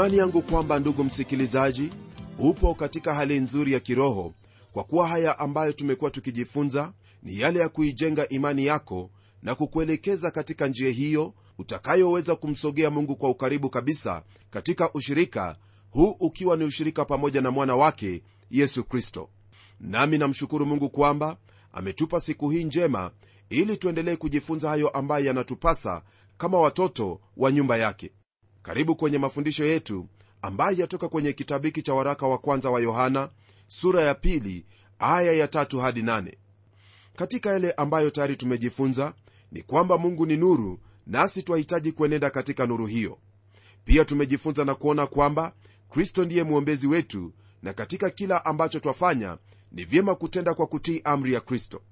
[0.00, 1.90] ni imani yangu kwamba ndugu msikilizaji
[2.38, 4.34] upo katika hali nzuri ya kiroho
[4.72, 6.92] kwa kuwa haya ambayo tumekuwa tukijifunza
[7.22, 9.10] ni yale ya kuijenga imani yako
[9.42, 15.56] na kukuelekeza katika njia hiyo utakayoweza kumsogea mungu kwa ukaribu kabisa katika ushirika
[15.90, 19.28] huu ukiwa ni ushirika pamoja na mwana wake yesu kristo.
[19.80, 21.36] Nami namshukuru mungu kwamba
[21.72, 23.10] ametupa siku hii njema
[23.50, 26.02] ili tuendelee kujifunza hayo ambayo yanatupasa
[26.38, 28.10] kama watoto wa nyumba yake
[28.62, 30.06] karibu kwenye mafundisho yetu
[30.42, 33.28] ambayo yatoka kwenye kitabu hiki cha waraka wa kwanza wa yohana
[33.66, 34.64] sura ya pili
[34.98, 36.38] aya ya tatu hadi nane.
[37.16, 39.14] Katika yale ambayo tayari tumejifunza
[39.52, 43.18] ni kwamba mungu ni nuru nasi twahitaji kuenenda katika nuru hiyo.
[43.84, 45.52] Pia tumejifunza na kuona kwamba
[45.90, 49.38] kristo ndiye mwombezi wetu na katika kila ambacho twafanya
[49.72, 51.82] ni vyema kutenda kwa kutii amri ya kristo.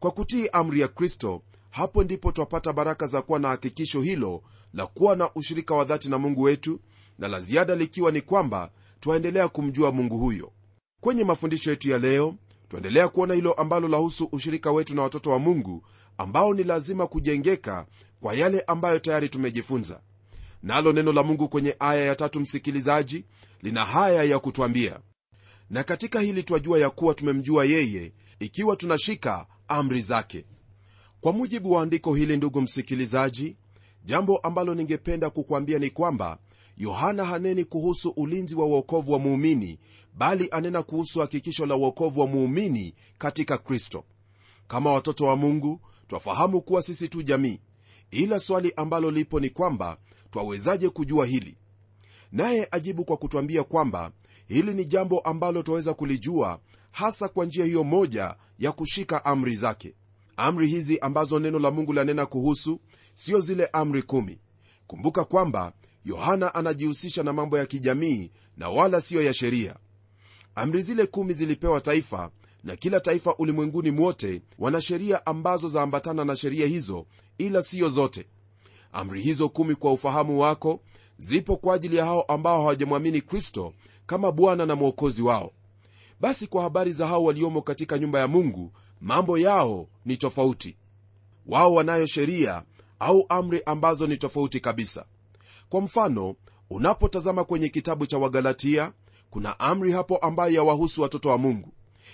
[0.00, 4.42] Kwa kutii amri ya kristo hapo ndipo twapata baraka za kuwa na hakikisho hilo
[4.74, 6.80] la kuwa na ushirika wa dhati na mungu wetu
[7.18, 10.52] na la ziada likiwa ni kwamba twaendelea kumjua mungu huyo.
[11.00, 12.34] Kwenye mafundisho yetu ya leo
[12.68, 15.84] twaendelea kuona hilo ambalo lahusu ushirika wetu na watoto wa mungu
[16.18, 17.86] ambao ni lazima kujengeka
[18.20, 20.00] kwa yale ambayo tayari tumejifunza.
[20.62, 23.24] Nalo neno la mungu kwenye aya ya tatu msikilizaji
[23.62, 25.00] lina haya ya kutwambia.
[25.70, 30.44] Na katika hili twajua ya kuwa tumemjua yeye ikiwa tunashika amri zake.
[31.20, 33.56] Kwa mujibu wa andiko hili ndugu msikilizaji
[34.04, 36.38] jambo ambalo ningependa kukwambia ni kwamba
[36.76, 39.78] yohana haneni kuhusu ulinzi wa uokovu wa muumini
[40.14, 44.04] bali anena kuhusu hakikisho la uokovu wa muumini katika kristo.
[44.68, 47.60] Kama watoto wa mungu twafahamu kuwa sisi tu jamii
[48.10, 49.96] ila swali ambalo lipo ni kwamba
[50.30, 51.56] twawezaje kujua hili?
[52.32, 54.12] Naye ajibu kwa kutwambia kwamba
[54.46, 56.60] hili ni jambo ambalo twaweza kulijua
[56.90, 59.94] hasa kwa njia hiyo moja ya kushika amri zake.
[60.36, 62.80] Amri hizi ambazo neno la mungu lanena kuhusu
[63.14, 64.38] sio zile amri kumi.
[64.86, 65.72] Kumbuka kwamba
[66.04, 69.76] yohana anajihusisha na mambo ya kijamii na wala siyo ya sheria.
[70.54, 72.30] Amri zile kumi zilipewa taifa
[72.64, 77.06] na kila taifa ulimwenguni mwote wana sheria ambazo zaambatana na sheria hizo
[77.38, 78.26] ila siyo zote.
[78.92, 80.80] Amri hizo kumi kwa ufahamu wako
[81.18, 83.74] zipo kwa ajili ya hao ambao hawajamwamini kristo
[84.06, 85.52] kama bwana na mwokozi wao.
[86.20, 90.76] Basi kwa habari za hao waliomo katika nyumba ya mungu mambo yao ni tofauti.
[91.46, 92.62] Wao wanayo sheria
[93.04, 95.04] au amri ambazo ni tofauti kabisa.
[95.68, 96.36] Kwa mfano
[96.70, 98.92] unapotazama kwenye kitabu cha wagalatia
[99.30, 101.72] kuna amri hapo ambayo yawahusu watoto wa mungu.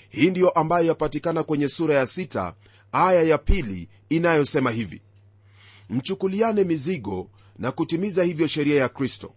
[0.09, 2.55] Hii ndiyo ambayo yapatikana kwenye sura ya sita,
[2.93, 5.03] aya ya pili inayosema hivi.
[5.91, 9.33] Mchukuliane mizigo na kutimiza hivyo sheria ya kristo.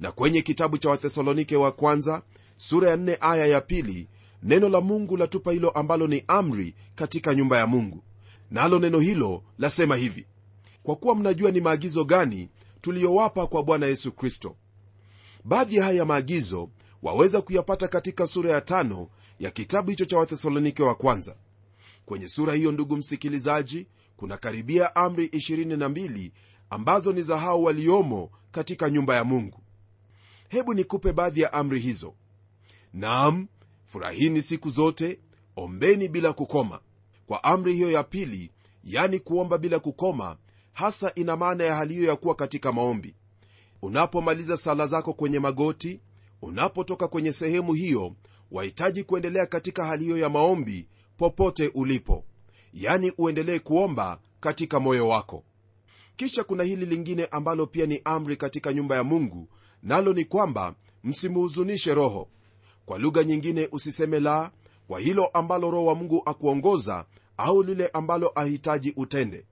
[0.00, 2.22] Na kwenye kitabu cha wathesalonike wa kwanza
[2.56, 4.08] sura ya 4 aya ya pili
[4.42, 8.02] neno la mungu latupa hilo ambalo ni amri katika nyumba ya mungu.
[8.50, 10.26] Nalo neno hilo lasema hivi
[10.84, 12.48] kwa kuwa mnajua ni maagizo gani
[12.80, 14.56] tuliyowapa kwa bwana yesu kristo.
[15.44, 16.70] Baadhi ya haya maagizo
[17.02, 19.08] waweza kuyapata katika sura ya tano
[19.38, 21.36] ya kitabu hicho cha wathesalonike wa kwanza.
[22.06, 23.86] Kwenye sura hiyo ndugu msikilizaji
[24.16, 26.30] kuna karibia amri 22
[26.70, 29.60] ambazo ni za hao waliomo katika nyumba ya mungu.
[30.48, 32.14] Hebu nikupe baadhi ya amri hizo.
[32.92, 33.46] Naam
[33.86, 35.18] furahini siku zote
[35.56, 36.80] ombeni bila kukoma.
[37.26, 38.50] Kwa amri hiyo ya pili
[38.84, 40.36] yani kuomba bila kukoma
[40.74, 43.14] hasa ina maana ya hali hiyo ya kuwa katika maombi.
[43.82, 46.00] Unapomaliza sala zako kwenye magoti
[46.42, 48.14] unapotoka kwenye sehemu hiyo
[48.50, 52.24] wahitaji kuendelea katika hali hiyo ya maombi popote ulipo.
[52.72, 55.44] Yani uendelee kuomba katika moyo wako.
[56.16, 59.48] Kisha kuna hili lingine ambalo pia ni amri katika nyumba ya mungu
[59.82, 62.28] nalo ni kwamba msimuhuzunishe roho.
[62.86, 64.50] Kwa lugha nyingine usiseme la
[64.88, 67.04] kwa hilo ambalo roho wa mungu akuongoza
[67.36, 69.44] au lile ambalo ahitaji utende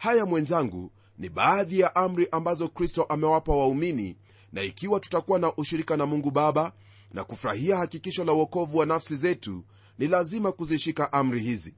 [0.00, 4.16] haya mwenzangu ni baadhi ya amri ambazo kristo amewapa waumini
[4.52, 6.72] na ikiwa tutakuwa na ushirika na mungu baba
[7.12, 9.64] na kufurahia hakikisho la uokovu wa nafsi zetu
[9.98, 11.74] ni lazima kuzishika amri hizi.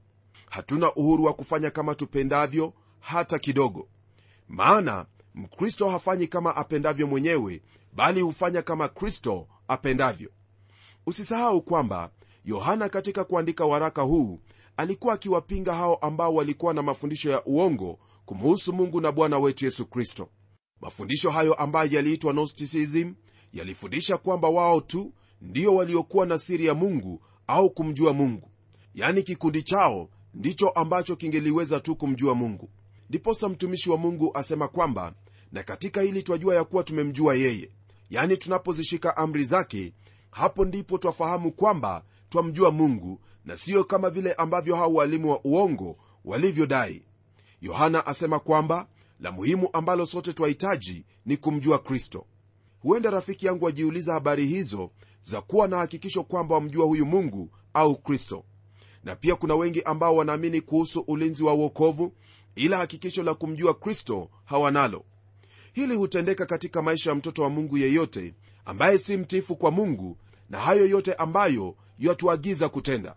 [0.49, 3.87] Hatuna uhuru wa kufanya kama tupendavyo hata kidogo.
[4.49, 5.05] Maana
[5.35, 7.61] mkristo hafanyi kama apendavyo mwenyewe
[7.93, 10.29] bali hufanya kama kristo apendavyo.
[11.05, 12.09] Usisahau kwamba
[12.45, 14.39] yohana katika kuandika waraka huu
[14.77, 19.85] alikuwa akiwapinga hao ambao walikuwa na mafundisho ya uongo kumuhusu mungu na bwana wetu yesu
[19.85, 20.29] kristo.
[20.81, 23.13] Mafundisho hayo ambayo yaliitwa gnosticism
[23.53, 28.49] yalifundisha kwamba wao tu ndio waliokuwa na siri ya mungu au kumjua mungu.
[28.95, 32.69] Yaani kikundi chao ndicho ambacho kingeliweza tu kumjua mungu.
[33.09, 35.13] Ndiposa mtumishi wa mungu asema kwamba
[35.51, 37.69] na katika hili twajua ya kuwa tumemjua yeye.
[38.09, 39.93] Yaani tunapozishika amri zake
[40.31, 45.95] hapo ndipo twafahamu kwamba twamjua mungu na siyo kama vile ambavyo hao walimu wa uongo
[46.25, 47.01] walivyodai
[47.63, 48.87] yohana asema kwamba
[49.19, 52.25] la muhimu ambalo sote twahitaji ni kumjua kristo.
[52.79, 54.89] Huenda rafiki yangu wajiuliza habari hizo
[55.21, 58.43] za kuwa na hakikisho kwamba wamjua huyu mungu au kristo.
[59.03, 62.13] Na pia kuna wengi ambao wanaamini kuhusu ulinzi wa uokovu
[62.55, 65.05] ila hakikisho la kumjua kristo hawanalo.
[65.73, 68.33] Hili hutendeka katika maisha ya mtoto wa mungu yeyote
[68.65, 70.17] ambaye si mtifu kwa mungu
[70.49, 73.15] na hayo yote ambayo yatuagiza kutenda.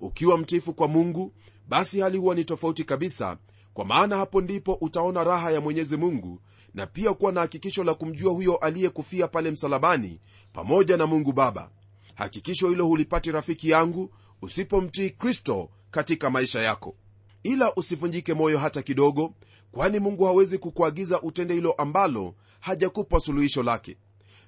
[0.00, 1.32] Ukiwa mtifu kwa mungu
[1.68, 3.38] basi hali huwa ni tofauti kabisa
[3.78, 6.40] kwa maana hapo ndipo utaona raha ya mwenyezi mungu
[6.74, 10.20] na pia kuwa na hakikisho la kumjua huyo aliyekufia pale msalabani
[10.52, 11.70] pamoja na mungu baba.
[12.14, 14.10] Hakikisho hilo hulipati rafiki yangu
[14.42, 16.94] usipomtii kristo katika maisha yako.
[17.42, 19.34] Ila usivunjike moyo hata kidogo
[19.72, 23.96] kwani mungu hawezi kukuagiza utende hilo ambalo hajakupa suluhisho lake.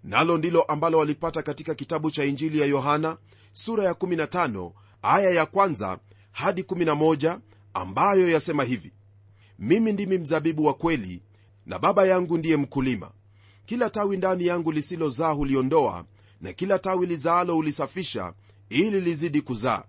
[0.05, 3.17] Nalo ndilo ambalo walipata katika kitabu cha injili ya yohana
[3.53, 4.73] sura ya 15
[5.03, 5.99] aya ya kwanza
[6.33, 7.39] hadi 11
[7.75, 8.93] ambayo yasema hivi
[9.61, 11.23] mimi ndimi mzabibu wa kweli
[11.67, 13.11] na baba yangu ndiye mkulima.
[13.67, 16.05] Kila tawi ndani yangu lisilozaa huliondoa
[16.41, 18.33] na kila tawi lizaalo hulisafisha
[18.69, 19.85] ili lizidi kuzaa.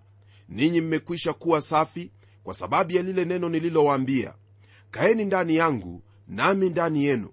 [0.48, 2.10] Ninyi mmekwisha kuwa safi
[2.44, 4.34] kwa sababu ya lile neno nililowaambia.
[4.90, 7.28] Kaeni ndani yangu nami ndani yenu.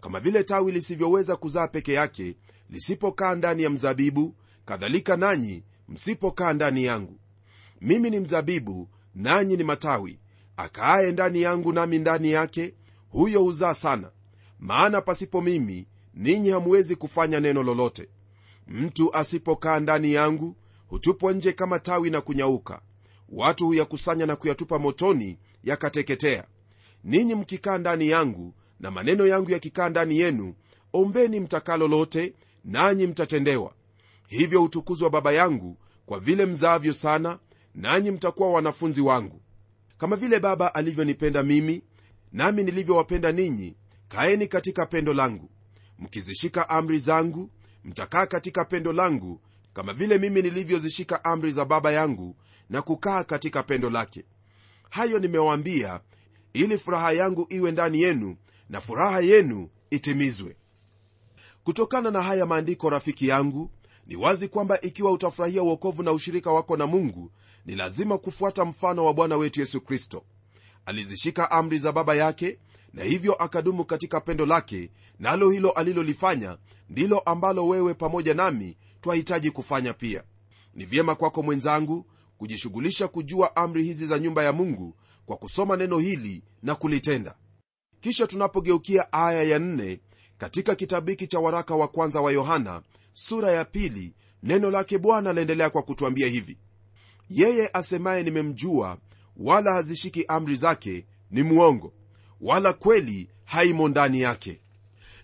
[0.00, 2.36] Kama vile tawi lisivyoweza kuzaa peke yake
[2.70, 4.34] lisipokaa ndani ya mzabibu
[4.66, 7.18] kadhalika nanyi msipokaa ndani yangu.
[7.80, 10.18] Mimi ni mzabibu nanyi ni matawi
[10.56, 12.74] akaaye ndani yangu nami ndani yake
[13.10, 14.10] huyo huzaa sana.
[14.58, 18.08] Maana pasipo mimi ninyi hamuwezi kufanya neno lolote.
[18.68, 20.56] Mtu asipokaa ndani yangu
[20.86, 22.80] hutupwa nje kama tawi na kunyauka.
[23.28, 26.44] Watu huyakusanya na kuyatupa motoni yakateketea.
[27.04, 30.54] Ninyi mkikaa ndani yangu na maneno yangu yakikaa ndani yenu
[30.92, 32.34] ombeni mtakalo lote
[32.64, 33.72] nanyi mtatendewa.
[34.28, 37.38] Hivyo hutukuzwa baba yangu kwa vile mzaavyo sana
[37.74, 39.40] nanyi mtakuwa wanafunzi wangu
[39.98, 41.82] kama vile baba alivyonipenda mimi
[42.32, 43.76] nami nilivyowapenda ninyi
[44.08, 45.50] kaeni katika pendo langu.
[45.98, 47.50] Mkizishika amri zangu
[47.84, 49.40] mtakaa katika pendo langu
[49.72, 52.36] kama vile mimi nilivyozishika amri za baba yangu
[52.70, 54.24] na kukaa katika pendo lake.
[54.90, 56.00] Hayo nimewaambia
[56.52, 58.36] ili furaha yangu iwe ndani yenu
[58.68, 60.56] na furaha yenu itimizwe.
[61.64, 63.70] Kutokana na haya maandiko rafiki yangu
[64.06, 67.30] ni wazi kwamba ikiwa utafurahia uokovu na ushirika wako na mungu
[67.66, 70.24] ni lazima kufuata mfano wa bwana wetu yesu kristo.
[70.86, 72.58] Alizishika amri za baba yake
[72.92, 76.58] na hivyo akadumu katika pendo lake nalo na hilo alilolifanya
[76.88, 80.24] ndilo ambalo wewe pamoja nami twahitaji kufanya pia.
[80.74, 82.06] Ni vyema kwako mwenzangu
[82.38, 84.96] kujishughulisha kujua amri hizi za nyumba ya mungu
[85.26, 87.34] kwa kusoma neno hili na kulitenda.
[88.00, 90.00] Kisha tunapogeukia aya ya nne
[90.38, 92.82] katika kitabu hiki cha waraka wa kwanza wa yohana
[93.12, 96.58] sura ya pili neno lake bwana laendelea kwa kutwambia hivi
[97.30, 98.98] yeye asemaye nimemjua
[99.36, 101.92] wala hazishiki amri zake ni mwongo
[102.40, 104.60] wala kweli haimo ndani yake.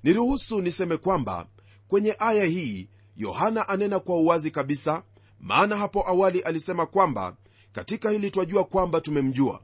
[0.02, 1.46] Niruhusu niseme kwamba
[1.88, 5.02] kwenye aya hii yohana anena kwa uwazi kabisa
[5.40, 7.36] maana hapo awali alisema kwamba
[7.72, 9.60] katika hili twajua kwamba tumemjua.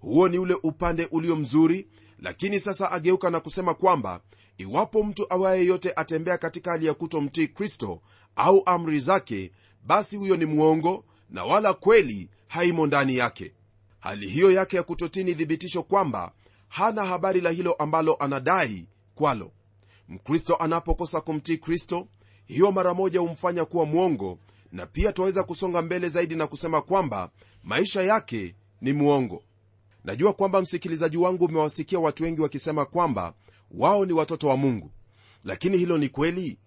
[0.00, 1.88] Huo ni ule upande ulio mzuri
[2.18, 4.20] lakini sasa ageuka na kusema kwamba
[4.58, 8.00] iwapo mtu awaye yote atembea katika hali ya kutomtii kristo
[8.36, 9.52] au amri zake
[9.86, 13.52] basi huyo ni mwongo na wala kweli haimo ndani yake.
[14.00, 16.32] Hali hiyo yake ya kutotii ni thibitisho kwamba
[16.68, 19.50] hana habari la hilo ambalo anadai kwalo.
[20.08, 22.06] Mkristo anapokosa kumtii kristo
[22.46, 24.38] hiyo mara moja humfanya kuwa mwongo
[24.72, 27.30] na pia twaweza kusonga mbele zaidi na kusema kwamba
[27.64, 29.42] maisha yake ni mwongo.
[30.04, 33.34] Najua kwamba msikilizaji wangu umewasikia watu wengi wakisema kwamba
[33.70, 34.90] wao ni watoto wa mungu.
[35.44, 36.58] Lakini hilo ni kweli?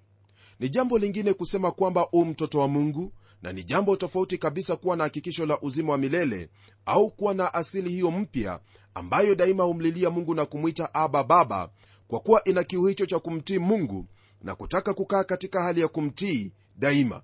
[0.60, 3.12] Ni jambo lingine kusema kwamba u mtoto wa mungu
[3.44, 6.50] na ni jambo tofauti kabisa kuwa na hakikisho la uzima wa milele
[6.86, 8.60] au kuwa na asili hiyo mpya
[8.94, 11.70] ambayo daima humlilia mungu na kumwita aba baba
[12.08, 14.06] kwa kuwa ina kiu hicho cha kumtii mungu
[14.42, 17.22] na kutaka kukaa katika hali ya kumtii daima.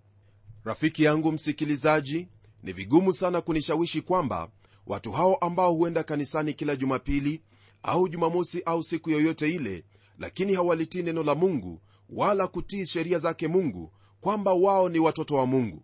[0.63, 2.27] Rafiki yangu msikilizaji
[2.63, 4.49] ni vigumu sana kunishawishi kwamba
[4.87, 7.41] watu hao ambao huenda kanisani kila jumapili
[7.83, 9.83] au jumamosi au siku yoyote ile
[10.17, 15.45] lakini hawalitii neno la mungu wala kutii sheria zake mungu kwamba wao ni watoto wa
[15.45, 15.83] mungu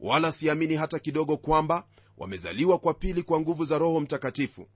[0.00, 1.86] wala siamini hata kidogo kwamba
[2.18, 4.66] wamezaliwa kwa pili kwa nguvu za roho mtakatifu.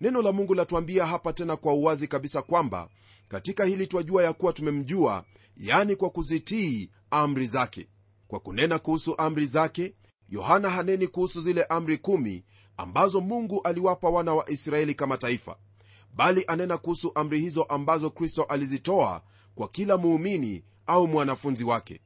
[0.00, 2.88] Neno la mungu latuambia hapa tena kwa uwazi kabisa kwamba
[3.28, 5.24] katika hili twajua ya kuwa tumemjua
[5.56, 7.88] yani kwa kuzitii amri zake.
[8.28, 9.94] Kwa kunena kuhusu amri zake
[10.28, 12.44] yohana haneni kuhusu zile amri kumi
[12.76, 15.56] ambazo mungu aliwapa wana wa israeli kama taifa
[16.14, 19.22] bali anena kuhusu amri hizo ambazo kristo alizitoa
[19.54, 22.00] kwa kila muumini au mwanafunzi wake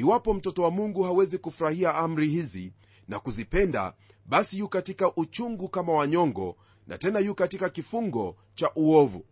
[0.00, 2.72] iwapo mtoto wa mungu hawezi kufurahia amri hizi
[3.08, 3.94] na kuzipenda
[4.26, 9.24] basi yu katika uchungu kama wanyongo na tena yu katika kifungo cha uovu.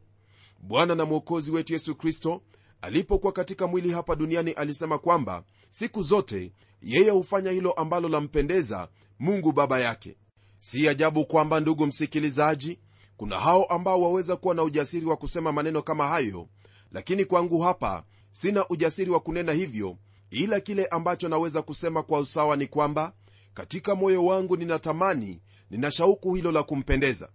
[0.61, 2.43] Bwana na mwokozi wetu yesu kristo
[2.83, 9.53] alipokuwa katika mwili hapa duniani alisema kwamba siku zote yeye hufanya hilo ambalo lampendeza mungu
[9.53, 10.17] baba yake.
[10.61, 12.79] Si ajabu kwamba ndugu msikilizaji
[13.17, 16.49] kuna hao ambao waweza kuwa na ujasiri wa kusema maneno kama hayo
[16.93, 19.97] lakini kwangu hapa sina ujasiri wa kunena hivyo
[20.31, 23.13] ila kile ambacho naweza kusema kwa usawa ni kwamba
[23.55, 27.29] katika moyo wangu ninatamani nina shauku hilo la kumpendeza.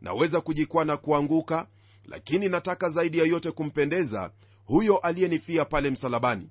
[0.00, 1.66] Naweza kujikwaa na kuanguka
[2.04, 4.30] lakini nataka zaidi ya yote kumpendeza
[4.64, 6.50] huyo aliyenifia pale msalabani.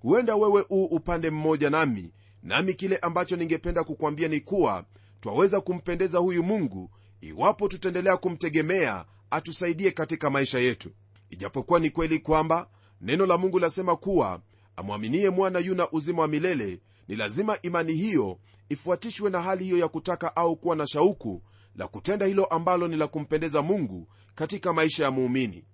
[0.00, 4.84] Huenda wewe uu upande mmoja nami nami kile ambacho ningependa kukwambia ni kuwa
[5.20, 10.90] twaweza kumpendeza huyu mungu iwapo tutaendelea kumtegemea atusaidie katika maisha yetu.
[11.30, 12.68] Ijapokuwa ni kweli kwamba
[13.00, 14.40] neno la mungu lasema kuwa
[14.80, 19.88] amwaminie mwana yuna uzima wa milele ni lazima imani hiyo ifuatishwe na hali hiyo ya
[19.88, 21.42] kutaka au kuwa na shauku
[21.76, 25.64] la kutenda hilo ambalo ni la kumpendeza mungu katika maisha ya muumini.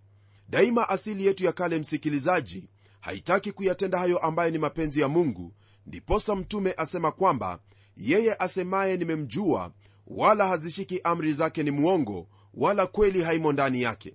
[0.48, 2.68] Daima asili yetu ya kale msikilizaji
[3.00, 5.52] haitaki kuyatenda hayo ambayo ni mapenzi ya mungu
[5.86, 7.58] ndiposa mtume asema kwamba
[7.96, 9.72] yeye asemaye nimemjua
[10.06, 14.14] wala hazishiki amri zake ni mwongo wala kweli haimo ndani yake.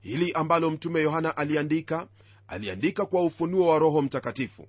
[0.00, 2.08] Hili ambalo mtume yohana aliandika
[2.48, 4.66] aliandika kwa ufunuo wa roho mtakatifu.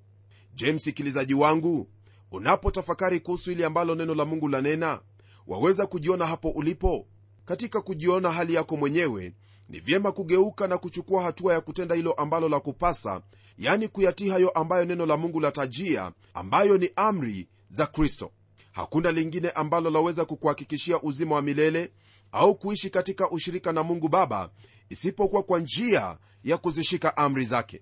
[0.56, 1.88] Je msikilizaji wangu
[2.32, 5.00] unapotafakari kuhusu ili ambalo neno la mungu lanena
[5.48, 7.08] waweza kujiona hapo ulipo?
[7.46, 9.34] Katika kujiona hali yako mwenyewe
[9.70, 13.22] ni vyema kugeuka na kuchukua hatua ya kutenda hilo ambalo la kupasa
[13.58, 18.32] yani kuyatii hayo ambayo neno la mungu latajia ambayo ni amri za kristo.
[18.72, 21.92] Hakuna lingine ambalo laweza kukuhakikishia uzima wa milele
[22.32, 24.50] au kuishi katika ushirika na mungu baba
[24.90, 27.82] isipokuwa kwa njia ya kuzishika amri zake.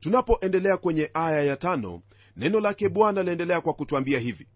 [0.00, 2.02] Tunapoendelea kwenye aya ya tano
[2.36, 4.46] neno lake bwana laendelea kwa kutwambia hivi.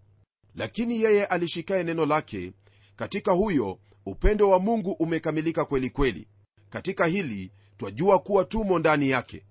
[0.54, 2.52] Lakini yeye alishikaye neno lake
[2.97, 6.28] katika huyo upendo wa mungu umekamilika kweli kweli.
[6.70, 9.44] Katika hili twajua kuwa tumo ndani yake.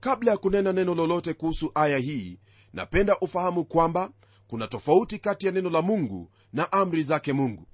[0.00, 2.38] Kabla ya kunena neno lolote kuhusu aya hii
[2.72, 4.10] napenda ufahamu kwamba
[4.48, 7.66] kuna tofauti kati ya neno la mungu na amri zake mungu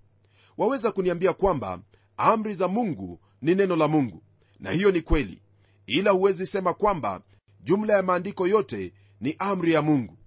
[0.58, 1.80] waweza kuniambia kwamba
[2.16, 4.22] amri za mungu ni neno la mungu.
[4.60, 5.42] Na hiyo ni kweli.
[5.86, 7.20] Ila huwezi sema kwamba
[7.60, 10.18] jumla ya maandiko yote ni amri ya mungu.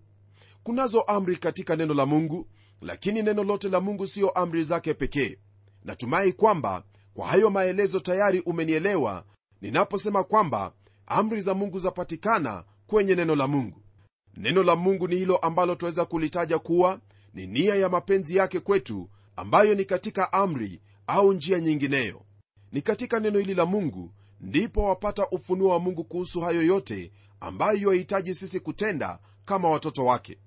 [0.63, 2.47] Kunazo amri katika neno la mungu
[2.81, 5.37] lakini neno lote la mungu siyo amri zake pekee.
[5.83, 6.83] Natumai kwamba
[7.13, 9.25] kwa hayo maelezo tayari umenielewa
[9.61, 10.73] ninaposema kwamba
[11.07, 13.81] amri za mungu zapatikana kwenye neno la mungu.
[14.37, 16.99] Neno la mungu ni hilo ambalo twaweza kulitaja kuwa
[17.33, 19.09] ni nia ya mapenzi yake kwetu
[19.39, 22.21] ambayo ni katika amri au njia nyingineyo.
[22.71, 27.89] Ni katika neno hili la mungu ndipo wapata ufunuo wa mungu kuhusu hayo yote ambayo
[27.93, 30.37] yahitaji sisi kutenda kama watoto wake.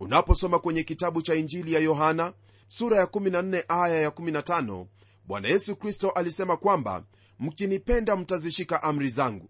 [0.00, 2.32] Unaposoma kwenye kitabu cha injili ya yohana
[2.68, 4.86] sura ya 14 aya ya 15
[5.26, 7.04] bwana yesu kristo alisema kwamba
[7.40, 9.48] mkinipenda mtazishika amri zangu.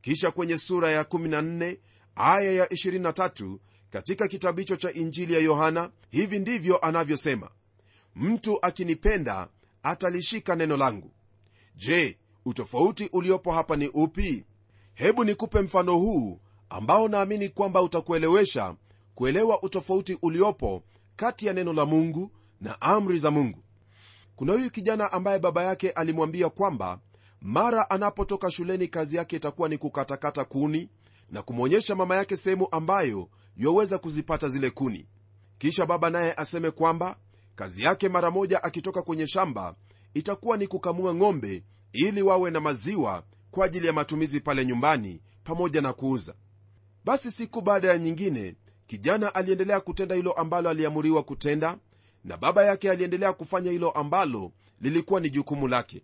[0.00, 1.76] Kisha kwenye sura ya 14
[2.16, 3.58] aya ya 23
[3.90, 7.50] katika kitabu hicho cha injili ya yohana hivi ndivyo anavyosema
[8.16, 9.48] mtu akinipenda
[9.82, 11.10] atalishika neno langu.
[11.76, 14.44] Je utofauti uliopo hapa ni upi?
[14.94, 16.40] Hebu nikupe mfano huu
[16.70, 18.74] ambao naamini kwamba utakuelewesha
[19.14, 20.82] kuelewa utofauti uliopo
[21.16, 23.62] kati ya neno la mungu na amri za mungu.
[24.36, 26.98] Kuna huyu kijana ambaye baba yake alimwambia kwamba
[27.40, 30.88] mara anapotoka shuleni kazi yake itakuwa ni kukatakata kuni
[31.30, 35.06] na kumwonyesha mama yake sehemu ambayo yoweza kuzipata zile kuni.
[35.58, 37.16] Kisha baba naye aseme kwamba
[37.54, 39.74] kazi yake mara moja akitoka kwenye shamba
[40.14, 45.80] itakuwa ni kukamua ng'ombe ili wawe na maziwa kwa ajili ya matumizi pale nyumbani pamoja
[45.80, 46.34] na kuuza.
[47.04, 48.54] Basi siku baada ya nyingine
[48.86, 51.78] kijana aliendelea kutenda hilo ambalo aliamuriwa kutenda
[52.24, 56.02] na baba yake aliendelea kufanya hilo ambalo lilikuwa ni jukumu lake.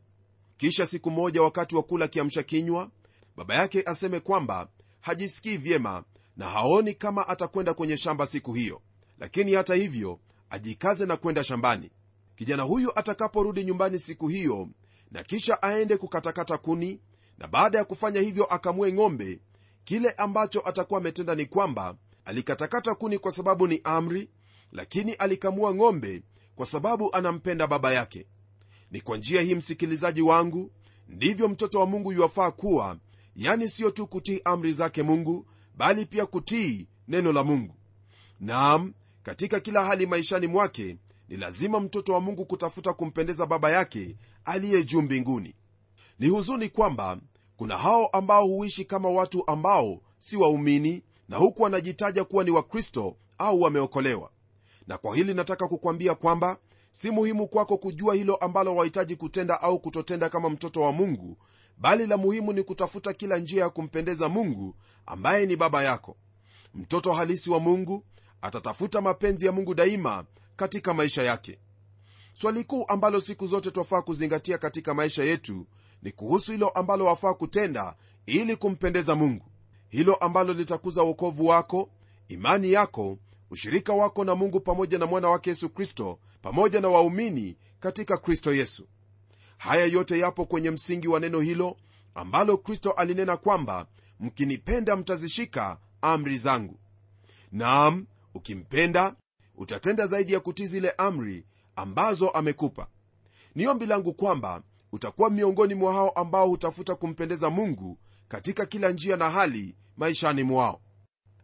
[0.57, 2.91] Kisha siku moja wakati wa kula kiamsha kinywa
[3.37, 4.69] baba yake aseme kwamba
[5.01, 6.05] hajisikii vyema
[6.37, 8.81] na haoni kama atakwenda kwenye shamba siku hiyo.
[9.19, 10.19] Lakini hata hivyo
[10.51, 11.91] ajikaze na kwenda shambani.
[12.37, 14.69] Kijana huyu atakaporudi nyumbani siku hiyo
[15.11, 17.01] na kisha aende kukatakata kuni
[17.39, 19.41] na baada ya kufanya hivyo akamue ng'ombe
[19.85, 24.31] kile ambacho atakuwa ametenda ni kwamba alikatakata kuni kwa sababu ni amri
[24.73, 26.23] lakini alikamua ng'ombe
[26.57, 28.27] kwa sababu anampenda baba yake.
[28.91, 30.71] Ni kwa njia hii msikilizaji wangu
[31.09, 32.99] ndivyo mtoto wa mungu yuwafaa kuwa
[33.37, 37.75] yani siyo tu kutii amri zake mungu bali pia kutii neno la mungu.
[38.41, 38.93] Naam
[39.29, 40.97] katika kila hali maishani mwake
[41.29, 45.55] ni lazima mtoto wa mungu kutafuta kumpendeza baba yake aliye juu mbinguni.
[46.19, 47.19] Ni huzuni kwamba
[47.57, 53.17] kuna hao ambao huishi kama watu ambao si waumini na huku wanajitaja kuwa ni wakristo
[53.39, 54.31] au wameokolewa.
[54.87, 56.57] Na kwa hili nataka kukwambia kwamba
[56.93, 61.37] si muhimu kwako kujua hilo ambalo wahitaji kutenda au kutotenda kama mtoto wa mungu
[61.79, 64.75] bali la muhimu ni kutafuta kila njia ya kumpendeza mungu
[65.07, 66.17] ambaye ni baba yako.
[66.75, 68.05] Mtoto halisi wa mungu
[68.43, 70.25] atatafuta mapenzi ya mungu daima
[70.57, 71.59] katika maisha yake.
[72.33, 75.67] Swali kuu ambalo siku zote twafaa kuzingatia katika maisha yetu
[76.03, 77.95] ni kuhusu hilo ambalo wafaa kutenda
[78.27, 79.45] ili kumpendeza mungu.
[79.89, 81.91] Hilo ambalo litakuza uokovu wako
[82.29, 83.19] imani yako
[83.51, 88.55] ushirika wako na mungu pamoja na mwana wake yesu kristo pamoja na waumini katika kristo
[88.55, 88.87] yesu.
[89.59, 91.77] Haya yote yapo kwenye msingi wa neno hilo
[92.15, 93.87] ambalo kristo alinena kwamba
[94.21, 96.79] mkinipenda mtazishika amri zangu.
[97.53, 98.07] Naam
[98.43, 99.15] ukimpenda
[99.57, 101.45] utatenda zaidi ya kutii zile amri
[101.77, 102.87] ambazo amekupa.
[103.55, 109.17] Ni ombi langu kwamba utakuwa miongoni mwa hao ambao hutafuta kumpendeza mungu katika kila njia
[109.17, 110.81] na hali maishani mwao.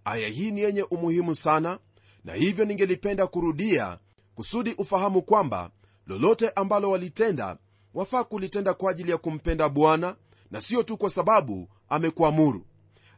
[0.05, 1.79] Aya hii ni yenye umuhimu sana
[2.25, 3.99] na hivyo ningelipenda kurudia
[4.35, 5.71] kusudi ufahamu kwamba
[6.07, 7.57] lolote ambalo walitenda
[7.95, 10.17] wafaa kulitenda kwa ajili ya kumpenda bwana
[10.51, 12.67] na sio tu kwa sababu amekuamuru.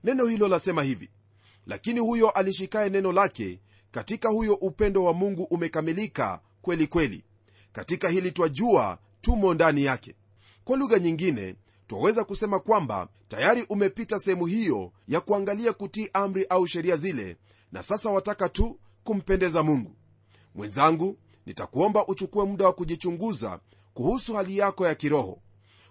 [0.04, 1.10] Neno hilo lasema hivi
[1.66, 3.60] lakini huyo alishikaye neno lake
[3.96, 7.24] katika huyo upendo wa mungu umekamilika kweli kweli.
[7.72, 10.14] Katika hili twajua tumo ndani yake.
[10.64, 11.54] Kwa lugha nyingine
[11.86, 17.36] twaweza kusema kwamba tayari umepita sehemu hiyo ya kuangalia kutii amri au sheria zile
[17.72, 19.96] na sasa wataka tu kumpendeza mungu.
[20.54, 23.60] Mwenzangu nitakuomba uchukue muda wa kujichunguza
[23.94, 25.38] kuhusu hali yako ya kiroho.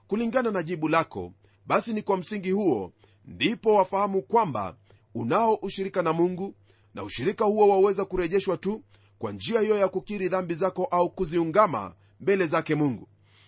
[0.07, 1.33] Kulingana na jibu lako
[1.65, 2.91] basi ni kwa msingi huo
[3.25, 4.75] ndipo wafahamu kwamba
[5.15, 6.55] unao ushirika na mungu
[6.95, 8.84] na ushirika huo waweza kurejeshwa tu
[9.19, 13.08] kwa njia hiyo ya kukiri dhambi zako au kuziungama mbele zake mungu.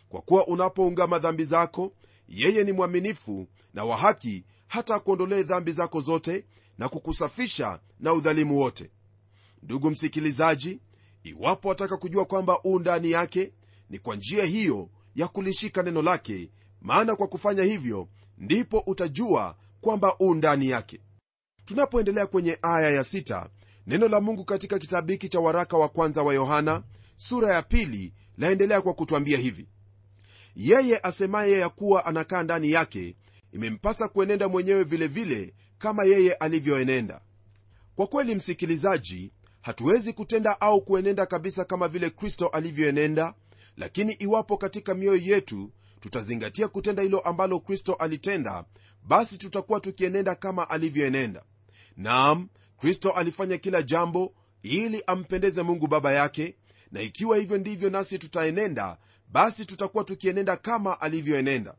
[0.10, 1.94] Kwa kuwa unapoungama dhambi zako
[2.28, 6.46] yeye ni mwaminifu na wa haki hata akuondolee dhambi zako zote
[6.78, 8.92] na kukusafisha na udhalimu wote.
[9.64, 10.80] Ndugu msikilizaji
[11.24, 13.54] iwapo wataka kujua kwamba uu ndani yake
[13.90, 16.50] ni kwa njia hiyo ya kulishika neno lake
[16.82, 18.08] maana kwa kufanya hivyo
[18.38, 21.00] ndipo utajua kwamba uu ndani yake
[21.68, 23.50] tunapoendelea kwenye aya ya sita,
[23.88, 26.84] neno la mungu katika kitabu hiki cha waraka wa kwanza wa yohana
[27.18, 29.68] sura ya pili laendelea kwa kutwambia hivi.
[30.56, 33.16] Yeye asemaye ya kuwa anakaa ndani yake
[33.54, 37.22] imempasa kuenenda mwenyewe vilevile vile kama yeye alivyoenenda.
[37.96, 43.34] Kwa kweli msikilizaji hatuwezi kutenda au kuenenda kabisa kama vile kristo alivyoenenda
[43.78, 48.66] lakini iwapo katika mioyo yetu tutazingatia kutenda hilo ambalo kristo alitenda
[49.08, 51.44] basi tutakuwa tukienenda kama alivyoenenda
[51.98, 54.34] naam kristo alifanya kila jambo
[54.64, 56.56] ili ampendeze mungu baba yake
[56.92, 58.98] na ikiwa hivyo ndivyo nasi tutaenenda
[59.32, 61.76] basi tutakuwa tukienenda kama alivyoenenda.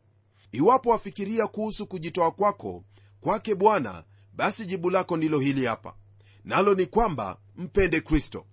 [0.52, 2.85] Iwapo wafikiria kuhusu kujitoa kwako
[3.20, 5.94] kwake bwana basi jibu lako ndilo hili hapa.
[6.44, 8.46] Nalo ni kwamba mpende kristo.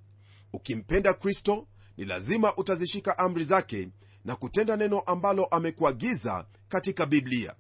[0.54, 3.90] Ukimpenda kristo ni lazima utazishika amri zake
[4.26, 7.56] na kutenda neno ambalo amekuagiza katika biblia.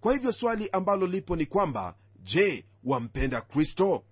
[0.00, 4.04] Kwa hivyo swali ambalo lipo ni kwamba je wampenda kristo?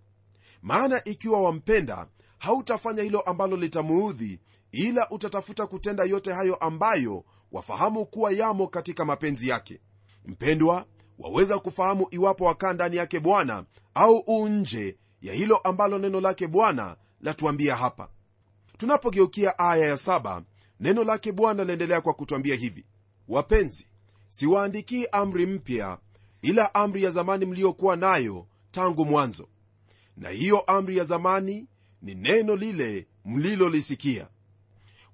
[0.62, 2.06] Maana ikiwa wampenda
[2.38, 4.40] hautafanya hilo ambalo litamuudhi
[4.72, 9.80] ila utatafuta kutenda yote hayo ambayo wafahamu kuwa yamo katika mapenzi yake.
[10.24, 10.86] Mpendwa
[11.18, 16.46] waweza kufahamu iwapo wakaa ndani yake bwana au u nje ya hilo ambalo neno lake
[16.46, 18.08] bwana latuambia hapa.
[18.76, 20.42] Tunapogeukia aya ya saba,
[20.80, 22.84] neno lake bwana laendelea kwa kutwambia hivi.
[23.28, 23.86] Wapenzi
[24.28, 25.98] siwaandikii amri mpya
[26.42, 29.48] ila amri ya zamani mliyokuwa nayo tangu mwanzo.
[30.16, 31.66] Na hiyo amri ya zamani
[32.02, 34.28] ni neno lile mlilolisikia.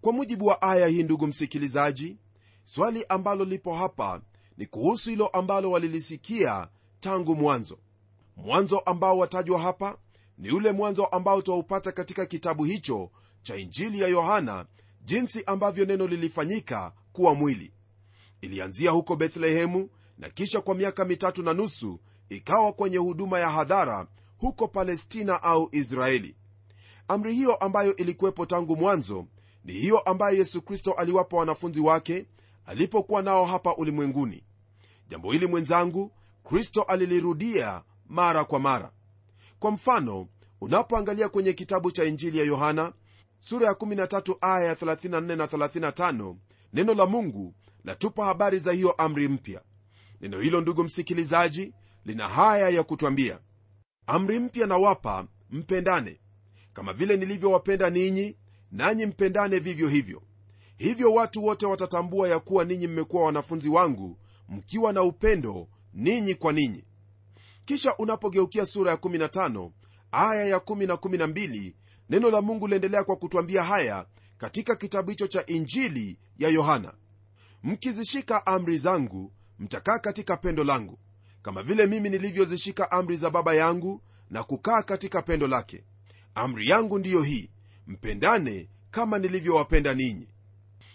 [0.01, 2.17] Kwa mujibu wa aya hii ndugu msikilizaji
[2.65, 4.23] swali ambalo lipo hapa
[4.57, 6.69] ni kuhusu hilo ambalo walilisikia
[7.01, 7.79] tangu mwanzo.
[8.37, 9.99] Mwanzo ambao watajwa hapa
[10.39, 13.11] ni ule mwanzo ambao twaupata katika kitabu hicho
[13.43, 14.67] cha injili ya yohana
[15.05, 17.73] jinsi ambavyo neno lilifanyika kuwa mwili.
[18.41, 24.07] Ilianzia huko bethlehemu na kisha kwa miaka mitatu na nusu ikawa kwenye huduma ya hadhara
[24.39, 26.37] huko palestina au israeli.
[27.09, 29.27] Amri hiyo ambayo ilikuwepo tangu mwanzo
[29.65, 32.27] ni hiyo ambayo yesu kristo aliwapa wanafunzi wake
[32.67, 34.45] alipokuwa nao hapa ulimwenguni.
[35.09, 36.13] Jambo hili mwenzangu
[36.45, 38.93] kristo alilirudia mara kwa mara.
[39.59, 40.29] Kwa mfano
[40.61, 42.93] unapoangalia kwenye kitabu cha injili ya yohana
[43.39, 46.35] sura ya 13 aya ya 34 na 35
[46.73, 49.63] neno la mungu latupa habari za hiyo amri mpya.
[50.21, 51.73] Neno hilo ndugu msikilizaji
[52.05, 53.39] lina haya ya kutwambia.
[54.07, 56.21] Amri mpya nawapa mpendane
[56.73, 58.37] kama vile nilivyowapenda ninyi
[58.73, 60.23] nanyi mpendane vivyo hivyo.
[60.77, 66.53] Hivyo watu wote watatambua ya kuwa ninyi mmekuwa wanafunzi wangu mkiwa na upendo ninyi kwa
[66.53, 66.85] ninyi.
[67.65, 69.71] Kisha unapogeukia sura ya 15
[70.13, 71.73] aya ya 1 na 12
[72.11, 74.07] neno la mungu liendelea kwa kutwambia haya
[74.39, 76.95] katika kitabu hicho cha injili ya yohana.
[77.63, 80.99] Mkizishika amri zangu mtakaa katika pendo langu
[81.45, 85.85] kama vile mimi nilivyozishika amri za baba yangu na kukaa katika pendo lake.
[86.35, 87.51] Amri yangu ndiyo hii
[87.87, 90.29] mpendane kama nilivyowapenda ninyi.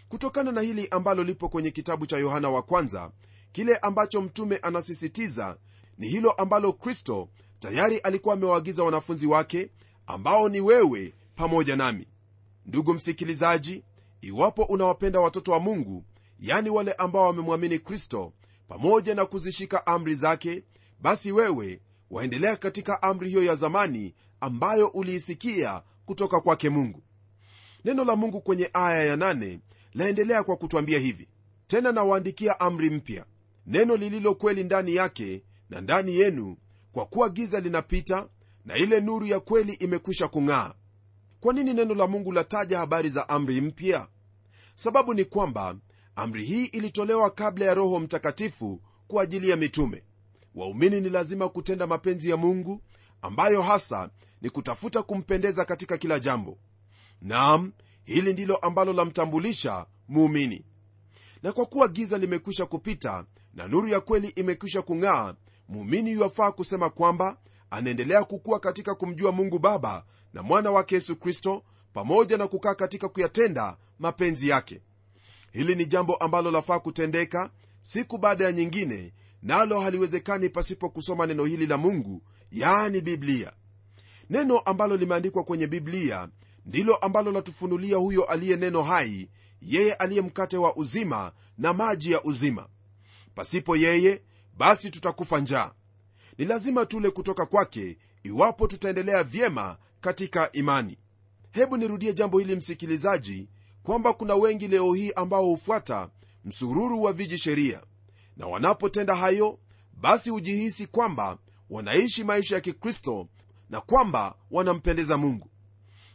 [0.10, 3.12] Kutokana na hili ambalo lipo kwenye kitabu cha yohana wa kwanza
[3.52, 5.58] kile ambacho mtume anasisitiza
[5.98, 9.70] ni hilo ambalo kristo tayari alikuwa amewaagiza wanafunzi wake
[10.08, 12.08] ambao ni wewe pamoja nami.
[12.66, 13.84] Ndugu msikilizaji
[14.22, 16.04] iwapo unawapenda watoto wa mungu
[16.40, 18.34] yani wale ambao wamemwamini kristo
[18.70, 20.64] pamoja na kuzishika amri zake
[21.02, 27.04] basi wewe waendelea katika amri hiyo ya zamani ambayo uliisikia kutoka kwake mungu.
[27.86, 29.60] Neno la mungu kwenye aya ya nane
[29.94, 31.28] laendelea kwa kutwambia hivi.
[31.68, 33.26] Tena nawaandikia amri mpya
[33.68, 36.58] neno lililo kweli ndani yake na ndani yenu
[36.92, 38.28] kwa kuwa giza linapita
[38.66, 40.74] na ile nuru ya kweli imekwisha kung'aa.
[41.40, 44.08] Kwa nini neno la mungu lataja habari za amri mpya?
[44.76, 45.76] Sababu ni kwamba
[46.20, 50.04] amri hii ilitolewa kabla ya roho mtakatifu kwa ajili ya mitume.
[50.56, 52.82] Waumini ni lazima kutenda mapenzi ya mungu
[53.22, 54.10] ambayo hasa
[54.42, 56.58] ni kutafuta kumpendeza katika kila jambo.
[57.22, 57.72] Naam
[58.04, 60.66] hili ndilo ambalo lamtambulisha muumini.
[61.44, 65.34] Na kwa kuwa giza limekwisha kupita na nuru ya kweli imekwisha kung'aa
[65.68, 67.38] muumini yuwafaa kusema kwamba
[67.70, 73.10] anaendelea kukuwa katika kumjua mungu baba na mwana wake yesu kristo pamoja na kukaa katika
[73.10, 74.82] kuyatenda mapenzi yake
[75.52, 77.50] hili ni jambo ambalo lafaa kutendeka
[77.82, 83.54] siku baada ya nyingine nalo haliwezekani pasipo kusoma neno hili la mungu yaani biblia.
[84.30, 86.30] Neno ambalo limeandikwa kwenye biblia
[86.66, 89.30] ndilo ambalo latufunulia huyo aliye neno hai
[89.62, 92.68] yeye aliye mkate wa uzima na maji ya uzima.
[93.36, 94.22] Pasipo yeye
[94.58, 95.72] basi tutakufa njaa.
[96.38, 100.98] Ni lazima tule kutoka kwake iwapo tutaendelea vyema katika imani.
[101.52, 103.48] Hebu nirudie jambo hili msikilizaji
[103.90, 106.10] kwamba kuna wengi leo hii ambao hufuata
[106.46, 107.82] msururu wa viji sheria.
[108.38, 109.60] Na wanapotenda hayo
[109.94, 111.38] basi hujihisi kwamba
[111.70, 113.28] wanaishi maisha ya kikristo
[113.70, 115.50] na kwamba wanampendeza mungu.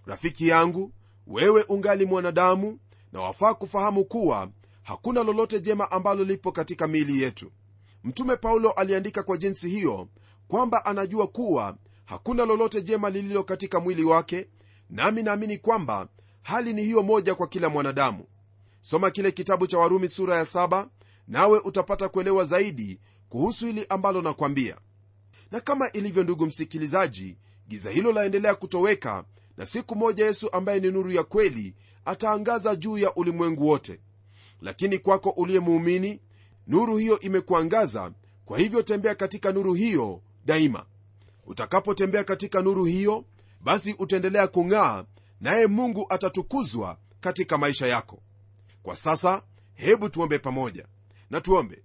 [0.06, 0.92] Rafiki yangu
[1.26, 2.78] wewe ungali mwanadamu
[3.12, 4.50] na wafaa kufahamu kuwa
[4.82, 7.52] hakuna lolote jema ambalo lipo katika miili yetu.
[8.04, 10.08] Mtume paulo aliandika kwa jinsi hiyo
[10.48, 14.48] kwamba anajua kuwa hakuna lolote jema lililo katika mwili wake
[14.90, 16.08] nami naamini kwamba
[16.44, 18.24] hali ni hiyo moja kwa kila mwanadamu.
[18.80, 20.88] Soma kile kitabu cha warumi sura ya saba
[21.28, 24.76] nawe utapata kuelewa zaidi kuhusu hili ambalo nakwambia.
[25.50, 27.36] Na kama ilivyo ndugu msikilizaji
[27.68, 29.24] giza hilo laendelea kutoweka
[29.56, 34.00] na siku moja yesu ambaye ni nuru ya kweli ataangaza juu ya ulimwengu wote.
[34.60, 36.20] Lakini kwako uliye muumini
[36.66, 38.12] nuru hiyo imekuangaza
[38.44, 40.86] kwa hivyo tembea katika nuru hiyo daima.
[41.46, 43.24] Utakapotembea katika nuru hiyo
[43.60, 45.04] basi utaendelea kung'aa
[45.44, 48.22] naye mungu atatukuzwa katika maisha yako.
[48.82, 49.42] Kwa sasa
[49.74, 50.86] hebu tuombe pamoja
[51.30, 51.82] na tuombe.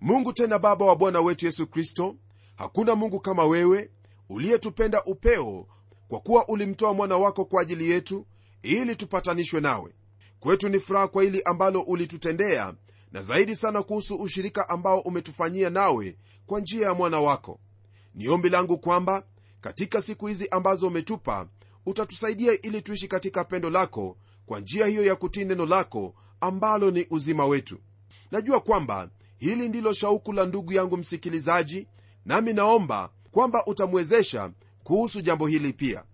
[0.00, 2.16] Mungu tena baba wa bwana wetu yesu kristo
[2.56, 3.90] hakuna mungu kama wewe
[4.28, 5.66] uliyetupenda upeo
[6.08, 8.26] kwa kuwa ulimtoa mwana wako kwa ajili yetu
[8.62, 9.94] ili tupatanishwe nawe.
[10.40, 12.74] Kwetu ni furaha kwa hili ambalo ulitutendea
[13.12, 16.16] na zaidi sana kuhusu ushirika ambao umetufanyia nawe
[16.46, 17.60] kwa njia ya mwana wako.
[18.14, 19.22] Ni ombi langu kwamba
[19.60, 21.48] katika siku hizi ambazo umetupa
[21.86, 24.16] utatusaidia ili tuishi katika pendo lako
[24.46, 27.78] kwa njia hiyo ya kutii neno lako ambalo ni uzima wetu.
[28.30, 31.86] Najua kwamba hili ndilo shauku la ndugu yangu msikilizaji
[32.24, 34.50] nami naomba kwamba utamwezesha
[34.84, 36.04] kuhusu jambo hili pia.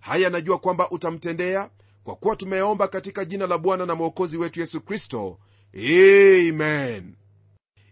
[0.00, 1.70] Haya najua kwamba utamtendea
[2.04, 5.38] kwa kuwa tumeomba katika jina la bwana na mwokozi wetu yesu kristo.
[5.74, 7.14] Amen.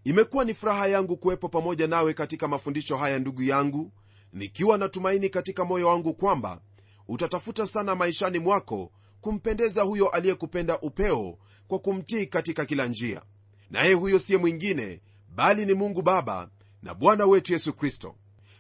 [0.05, 3.93] Imekuwa ni furaha yangu kuwepo pamoja nawe katika mafundisho haya ndugu yangu
[4.33, 6.61] nikiwa natumaini katika moyo wangu kwamba
[7.09, 11.39] utatafuta sana maishani mwako kumpendeza huyo aliyekupenda upeo
[11.69, 13.23] kwa kumtii katika kila njia.
[13.71, 15.01] Naye huyo siye mwingine
[15.35, 16.49] bali ni mungu baba
[16.83, 18.15] na bwana wetu yesu kristo.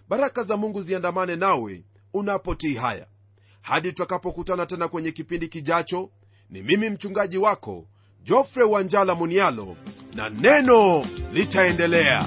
[0.08, 3.06] Baraka za mungu ziandamane nawe unapotii haya.
[3.60, 6.10] Hadi tutakapokutana tena kwenye kipindi kijacho
[6.50, 7.86] ni mimi mchungaji wako
[8.22, 9.76] jofre wanjala munialo
[10.14, 12.26] na neno litaendelea